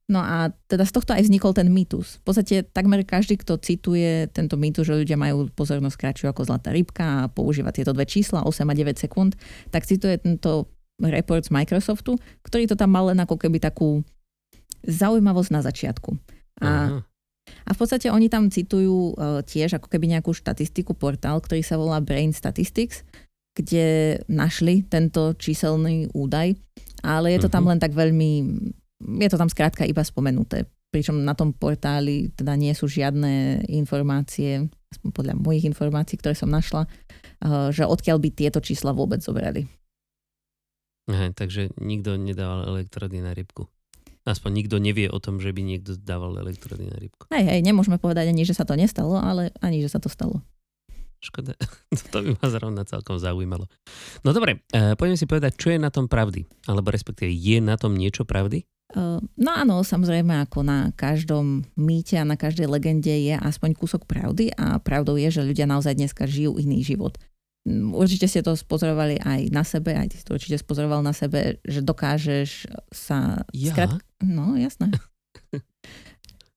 [0.04, 2.20] No a teda z tohto aj vznikol ten mýtus.
[2.20, 6.76] V podstate takmer každý, kto cituje tento mýtus, že ľudia majú pozornosť kratšiu ako zlatá
[6.76, 9.32] rybka a používa tieto dve čísla, 8 a 9 sekúnd,
[9.72, 10.68] tak cituje tento
[11.02, 14.02] report z Microsoftu, ktorý to tam mal len ako keby takú
[14.84, 16.10] zaujímavosť na začiatku.
[16.62, 17.02] A,
[17.66, 21.80] a v podstate oni tam citujú uh, tiež ako keby nejakú štatistiku portál, ktorý sa
[21.80, 23.02] volá Brain Statistics,
[23.54, 26.58] kde našli tento číselný údaj,
[27.06, 27.70] ale je to tam mhm.
[27.74, 28.30] len tak veľmi,
[29.22, 30.66] je to tam skrátka iba spomenuté.
[30.94, 36.46] Pričom na tom portáli teda nie sú žiadne informácie, aspoň podľa mojich informácií, ktoré som
[36.46, 39.66] našla, eh, že odkiaľ by tieto čísla vôbec zobrali.
[41.04, 43.68] Aha, takže nikto nedával elektrody na rybku.
[44.24, 47.28] Aspoň nikto nevie o tom, že by niekto dával elektrody na rybku.
[47.28, 50.40] Hej, hej, nemôžeme povedať ani, že sa to nestalo, ale ani, že sa to stalo.
[51.20, 51.52] Škoda.
[52.12, 53.68] to by ma zrovna celkom zaujímalo.
[54.24, 56.48] No dobre, uh, poďme si povedať, čo je na tom pravdy.
[56.64, 58.64] Alebo respektíve, je na tom niečo pravdy?
[58.96, 64.08] Uh, no áno, samozrejme, ako na každom mýte a na každej legende je aspoň kúsok
[64.08, 67.20] pravdy a pravdou je, že ľudia naozaj dneska žijú iný život.
[67.72, 71.64] Určite ste to spozorovali aj na sebe, aj ty si to určite spozoroval na sebe,
[71.64, 73.40] že dokážeš sa...
[73.56, 73.72] Ja?
[73.72, 74.04] Skrat...
[74.20, 74.92] No, jasné.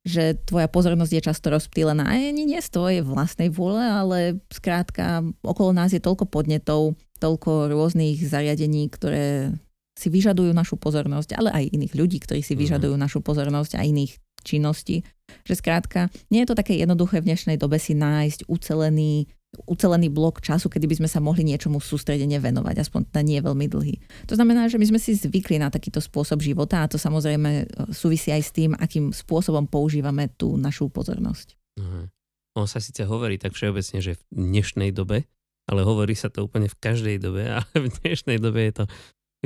[0.08, 5.24] že tvoja pozornosť je často rozptýlená aj nie, nie z tvojej vlastnej vôle, ale skrátka
[5.44, 9.52] okolo nás je toľko podnetov, toľko rôznych zariadení, ktoré
[10.00, 12.60] si vyžadujú našu pozornosť, ale aj iných ľudí, ktorí si mhm.
[12.64, 14.16] vyžadujú našu pozornosť a iných
[14.48, 15.04] činností.
[15.44, 19.28] Že skrátka, nie je to také jednoduché v dnešnej dobe si nájsť ucelený
[19.66, 23.66] ucelený blok času, kedy by sme sa mohli niečomu sústredene venovať, aspoň teda nie veľmi
[23.72, 23.96] dlhý.
[24.28, 27.66] To znamená, že my sme si zvykli na takýto spôsob života a to samozrejme e,
[27.96, 31.56] súvisí aj s tým, akým spôsobom používame tú našu pozornosť.
[31.80, 32.12] Aha.
[32.58, 35.30] On sa síce hovorí tak všeobecne, že v dnešnej dobe,
[35.70, 38.86] ale hovorí sa to úplne v každej dobe a v dnešnej dobe je to,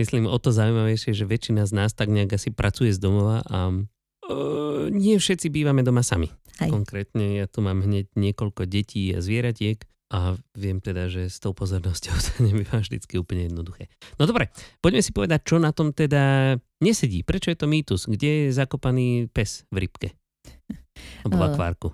[0.01, 3.69] myslím, o to zaujímavejšie, že väčšina z nás tak nejak asi pracuje z domova a
[4.91, 6.29] nie všetci bývame doma sami.
[6.61, 6.69] Aj.
[6.69, 11.55] Konkrétne ja tu mám hneď niekoľko detí a zvieratiek a viem teda, že s tou
[11.55, 13.87] pozornosťou to nebýva vždycky úplne jednoduché.
[14.19, 14.51] No dobre,
[14.83, 17.23] poďme si povedať, čo na tom teda nesedí.
[17.23, 18.11] Prečo je to mýtus?
[18.11, 20.09] Kde je zakopaný pes v rybke?
[21.23, 21.87] Alebo v akvárku?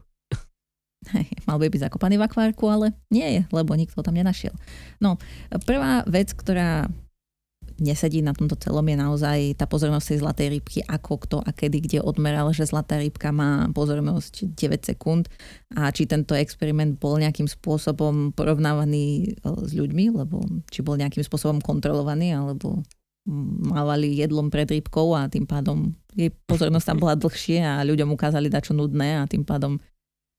[1.13, 4.51] Hej, mal by byť zakopaný v akvárku, ale nie je, lebo nikto tam nenašiel.
[4.99, 5.15] No,
[5.63, 6.89] prvá vec, ktorá
[7.77, 11.77] nesedí na tomto celom je naozaj tá pozornosť tej zlatej rybky, ako kto a kedy
[11.83, 15.29] kde odmeral, že zlatá rybka má pozornosť 9 sekúnd.
[15.77, 20.41] A či tento experiment bol nejakým spôsobom porovnávaný e, s ľuďmi, lebo
[20.73, 22.81] či bol nejakým spôsobom kontrolovaný, alebo
[23.67, 28.47] mávali jedlom pred rybkou a tým pádom jej pozornosť tam bola dlhšie a ľuďom ukázali
[28.47, 29.77] dačo nudné a tým pádom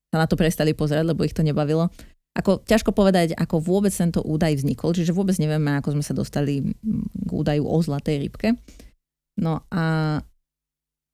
[0.09, 1.93] sa na to prestali pozerať, lebo ich to nebavilo
[2.37, 6.61] ako ťažko povedať, ako vôbec tento údaj vznikol, čiže vôbec nevieme, ako sme sa dostali
[7.01, 8.55] k údaju o zlatej rybke.
[9.39, 10.17] No a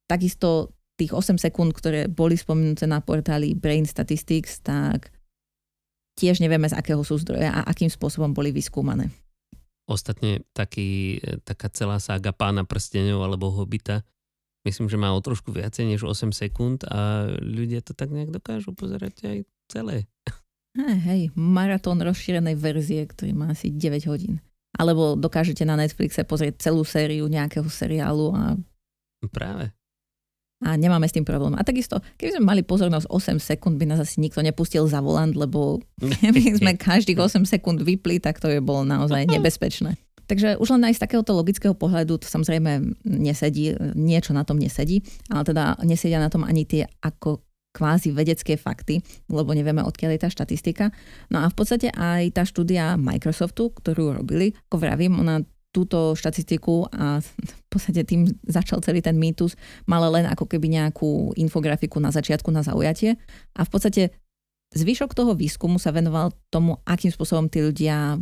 [0.06, 5.12] takisto tých 8 sekúnd, ktoré boli spomenuté na portáli Brain Statistics, tak
[6.16, 9.12] tiež nevieme, z akého sú zdroja a akým spôsobom boli vyskúmané.
[9.86, 14.02] Ostatne taký, taká celá sága pána prstenov alebo hobita,
[14.66, 18.74] myslím, že má o trošku viacej než 8 sekúnd a ľudia to tak nejak dokážu
[18.74, 19.38] pozerať aj
[19.70, 20.10] celé.
[20.76, 24.44] Hej, hej, maratón rozšírenej verzie, ktorý má asi 9 hodín.
[24.76, 28.60] Alebo dokážete na Netflixe pozrieť celú sériu nejakého seriálu a...
[29.32, 29.72] Práve.
[30.64, 31.56] A nemáme s tým problém.
[31.56, 35.32] A takisto, keby sme mali pozornosť 8 sekúnd, by nás asi nikto nepustil za volant,
[35.32, 35.80] lebo
[36.24, 39.96] keby sme každých 8 sekúnd vypli, tak to by bolo naozaj nebezpečné.
[40.26, 45.06] Takže už len aj z takéhoto logického pohľadu to samozrejme nesedí, niečo na tom nesedí,
[45.30, 47.45] ale teda nesedia na tom ani tie ako
[47.76, 50.96] kvázi vedecké fakty, lebo nevieme, odkiaľ je tá štatistika.
[51.28, 55.44] No a v podstate aj tá štúdia Microsoftu, ktorú robili, ako vravím, ona
[55.76, 61.36] túto štatistiku a v podstate tým začal celý ten mýtus, mala len ako keby nejakú
[61.36, 63.20] infografiku na začiatku na zaujatie
[63.52, 64.16] a v podstate
[64.72, 68.16] zvyšok toho výskumu sa venoval tomu, akým spôsobom tí ľudia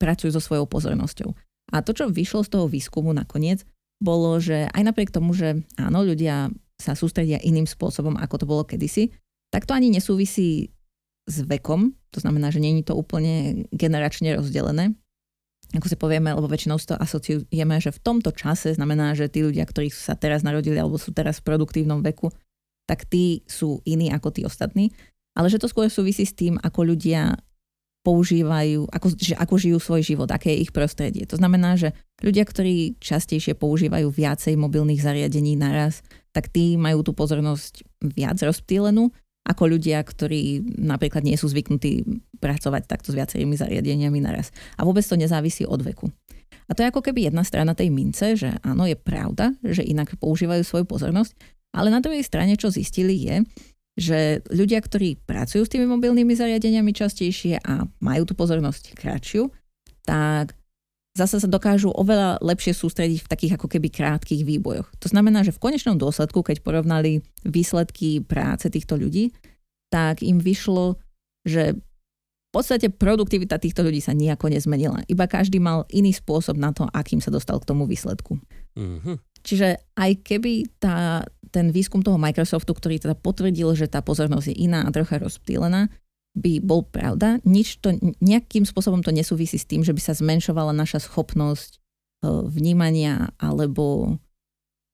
[0.00, 1.36] pracujú so svojou pozornosťou.
[1.76, 3.68] A to, čo vyšlo z toho výskumu nakoniec,
[4.00, 6.48] bolo, že aj napriek tomu, že áno, ľudia
[6.80, 9.14] sa sústredia iným spôsobom, ako to bolo kedysi,
[9.54, 10.74] tak to ani nesúvisí
[11.24, 14.92] s vekom, to znamená, že není to úplne generačne rozdelené.
[15.72, 19.42] Ako si povieme, lebo väčšinou si to asociujeme, že v tomto čase znamená, že tí
[19.42, 22.30] ľudia, ktorí sa teraz narodili alebo sú teraz v produktívnom veku,
[22.84, 24.92] tak tí sú iní ako tí ostatní.
[25.34, 27.34] Ale že to skôr súvisí s tým, ako ľudia
[28.04, 31.24] používajú, ako, že ako žijú svoj život, aké je ich prostredie.
[31.24, 36.04] To znamená, že ľudia, ktorí častejšie používajú viacej mobilných zariadení naraz,
[36.36, 39.08] tak tí majú tú pozornosť viac rozptýlenú
[39.44, 42.04] ako ľudia, ktorí napríklad nie sú zvyknutí
[42.40, 44.52] pracovať takto s viacerými zariadeniami naraz.
[44.76, 46.08] A vôbec to nezávisí od veku.
[46.64, 50.16] A to je ako keby jedna strana tej mince, že áno, je pravda, že inak
[50.16, 51.36] používajú svoju pozornosť,
[51.76, 53.44] ale na druhej strane, čo zistili je,
[53.94, 59.50] že ľudia, ktorí pracujú s tými mobilnými zariadeniami častejšie a majú tú pozornosť kratšiu,
[60.02, 60.58] tak
[61.14, 64.90] zase sa dokážu oveľa lepšie sústrediť v takých ako keby krátkých výbojoch.
[64.98, 69.30] To znamená, že v konečnom dôsledku, keď porovnali výsledky práce týchto ľudí,
[69.94, 70.98] tak im vyšlo,
[71.46, 75.06] že v podstate produktivita týchto ľudí sa nejako nezmenila.
[75.06, 78.38] Iba každý mal iný spôsob na to, akým sa dostal k tomu výsledku.
[78.74, 79.16] Mm-hmm.
[79.44, 81.22] Čiže aj keby tá,
[81.52, 85.92] ten výskum toho Microsoftu, ktorý teda potvrdil, že tá pozornosť je iná a trocha rozptýlená,
[86.34, 87.38] by bol pravda.
[87.46, 91.78] Nič to, nejakým spôsobom to nesúvisí s tým, že by sa zmenšovala naša schopnosť e,
[92.50, 94.18] vnímania alebo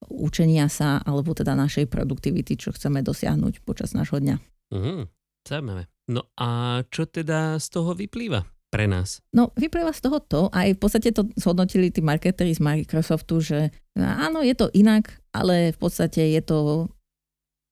[0.09, 4.37] učenia sa, alebo teda našej produktivity, čo chceme dosiahnuť počas nášho dňa.
[4.73, 5.09] Mhm,
[5.45, 5.89] zaujímavé.
[6.11, 8.43] No a čo teda z toho vyplýva
[8.73, 9.23] pre nás?
[9.31, 13.59] No, vyplýva z toho to, aj v podstate to zhodnotili tí marketeri z Microsoftu, že
[14.03, 16.89] áno, je to inak, ale v podstate je to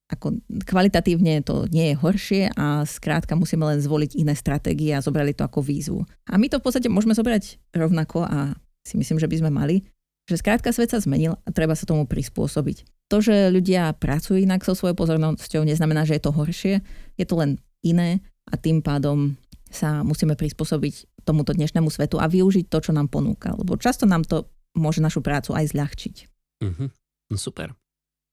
[0.09, 5.37] ako kvalitatívne to nie je horšie a skrátka musíme len zvoliť iné stratégie a zobrali
[5.37, 6.01] to ako výzvu.
[6.33, 8.57] A my to v podstate môžeme zobrať rovnako a
[8.89, 9.85] si myslím, že by sme mali,
[10.25, 12.89] že skrátka svet sa zmenil a treba sa tomu prispôsobiť.
[13.13, 16.75] To, že ľudia pracujú inak so svojou pozornosťou, neznamená, že je to horšie,
[17.21, 19.37] je to len iné a tým pádom
[19.69, 23.53] sa musíme prispôsobiť tomuto dnešnému svetu a využiť to, čo nám ponúka.
[23.53, 24.49] Lebo často nám to
[24.79, 26.17] môže našu prácu aj zľahčiť.
[26.65, 26.89] Uh-huh.
[27.29, 27.75] No super.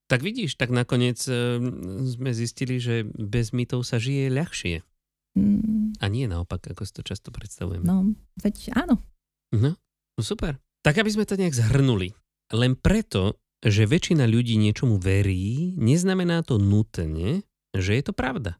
[0.06, 1.58] Tak vidíš, tak nakoniec e,
[2.06, 4.86] sme zistili, že bez mytov sa žije ľahšie.
[5.34, 5.98] Mm.
[5.98, 7.82] A nie naopak, ako si to často predstavujeme.
[7.82, 9.02] No, veď áno.
[9.50, 9.74] No,
[10.14, 10.62] no super.
[10.86, 12.14] Tak aby sme to nejak zhrnuli.
[12.54, 17.42] Len preto, že väčšina ľudí niečomu verí, neznamená to nutne,
[17.74, 18.54] že je to pravda.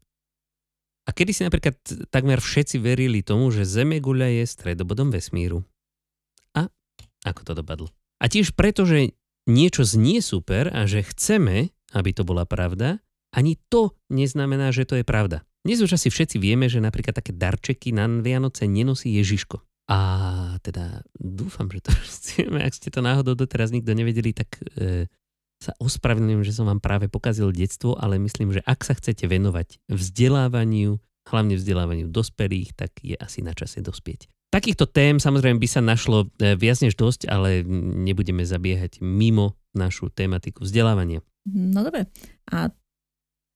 [1.07, 1.79] A kedy si napríklad
[2.11, 5.63] takmer všetci verili tomu, že Zemeguľa je stredobodom vesmíru.
[7.27, 7.91] Ako to dopadlo?
[8.23, 9.13] A tiež preto, že
[9.51, 13.03] niečo znie super a že chceme, aby to bola pravda,
[13.35, 15.43] ani to neznamená, že to je pravda.
[15.67, 19.59] Dnes už asi všetci vieme, že napríklad také darčeky na Vianoce nenosí Ježiško.
[19.87, 19.99] A
[20.63, 22.63] teda dúfam, že to chceme.
[22.63, 25.11] Ak ste to náhodou doteraz nikto nevedeli, tak e,
[25.63, 29.83] sa ospravedlňujem, že som vám práve pokazil detstvo, ale myslím, že ak sa chcete venovať
[29.91, 34.31] vzdelávaniu, hlavne vzdelávaniu dospelých, tak je asi na čase dospieť.
[34.57, 37.61] Takýchto tém samozrejme by sa našlo e, viac než dosť, ale
[38.09, 41.21] nebudeme zabiehať mimo našu tematiku vzdelávania.
[41.45, 42.09] No dobre.
[42.49, 42.73] A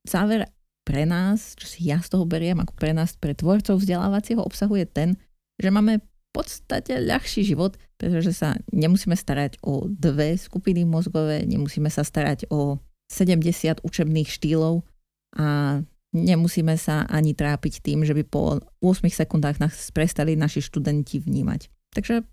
[0.05, 0.53] záver
[0.85, 4.77] pre nás, čo si ja z toho beriem ako pre nás, pre tvorcov vzdelávacieho obsahu
[4.77, 5.11] je ten,
[5.57, 11.89] že máme v podstate ľahší život, pretože sa nemusíme starať o dve skupiny mozgové, nemusíme
[11.89, 12.77] sa starať o
[13.09, 14.85] 70 učebných štýlov
[15.33, 15.81] a
[16.15, 21.71] nemusíme sa ani trápiť tým, že by po 8 sekundách nás prestali naši študenti vnímať.
[21.95, 22.27] Takže...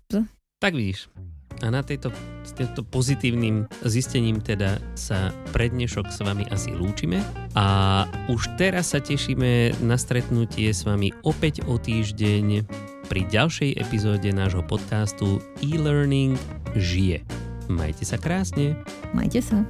[0.58, 1.06] Tak vidíš.
[1.58, 2.14] A na tejto,
[2.46, 7.18] s týmto pozitívnym zistením teda sa prednešok s vami asi lúčime
[7.58, 12.62] a už teraz sa tešíme na stretnutie s vami opäť o týždeň
[13.10, 16.38] pri ďalšej epizóde nášho podcastu e-learning
[16.78, 17.26] žije.
[17.66, 18.78] Majte sa krásne.
[19.10, 19.66] Majte sa.